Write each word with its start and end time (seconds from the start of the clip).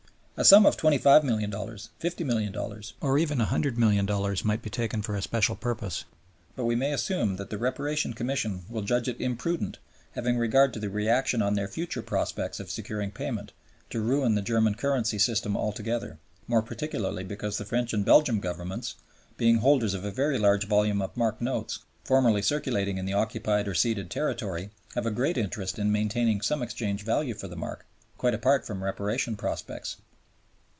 A 0.37 0.43
sum 0.43 0.65
of 0.65 0.75
$25,000,000, 0.75 1.89
$50,000,000, 2.01 2.93
or 2.99 3.19
even 3.19 3.37
$100,000,000 3.37 4.43
might 4.43 4.63
be 4.63 4.71
taken 4.71 5.03
for 5.03 5.15
a 5.15 5.21
special 5.21 5.55
purpose. 5.55 6.03
But 6.55 6.65
we 6.65 6.73
may 6.75 6.91
assume 6.93 7.35
that 7.35 7.51
the 7.51 7.59
Reparation 7.59 8.15
Commission 8.15 8.65
will 8.67 8.81
judge 8.81 9.07
it 9.07 9.21
imprudent, 9.21 9.77
having 10.13 10.39
regard 10.39 10.73
to 10.73 10.79
the 10.79 10.89
reaction 10.89 11.43
on 11.43 11.53
their 11.53 11.67
future 11.67 12.01
prospects 12.01 12.59
of 12.59 12.71
securing 12.71 13.11
payment, 13.11 13.53
to 13.91 14.01
ruin 14.01 14.33
the 14.33 14.41
German 14.41 14.73
currency 14.73 15.19
system 15.19 15.55
altogether, 15.55 16.17
more 16.47 16.63
particularly 16.63 17.23
because 17.23 17.59
the 17.59 17.65
French 17.65 17.93
and 17.93 18.03
Belgian 18.03 18.39
Governments, 18.39 18.95
being 19.37 19.57
holders 19.57 19.93
of 19.93 20.03
a 20.03 20.09
very 20.09 20.39
large 20.39 20.65
volume 20.65 21.03
of 21.03 21.15
mark 21.15 21.39
notes 21.39 21.81
formerly 22.03 22.41
circulating 22.41 22.97
in 22.97 23.05
the 23.05 23.13
occupied 23.13 23.67
or 23.67 23.75
ceded 23.75 24.09
territory, 24.09 24.71
have 24.95 25.05
a 25.05 25.11
great 25.11 25.37
interest 25.37 25.77
in 25.77 25.91
maintaining 25.91 26.41
some 26.41 26.63
exchange 26.63 27.03
value 27.03 27.35
for 27.35 27.47
the 27.47 27.55
mark, 27.55 27.85
quite 28.17 28.33
apart 28.33 28.65
from 28.65 28.83
Reparation 28.83 29.35
prospects. 29.35 29.97